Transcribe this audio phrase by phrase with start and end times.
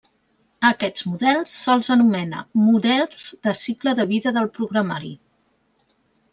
[0.69, 5.17] A aquests models se'ls anomena models de cicle de vida del programari.